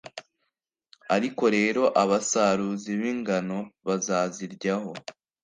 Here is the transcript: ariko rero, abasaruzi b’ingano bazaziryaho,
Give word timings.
ariko 1.15 1.43
rero, 1.55 1.83
abasaruzi 2.03 2.91
b’ingano 2.99 3.59
bazaziryaho, 3.87 4.91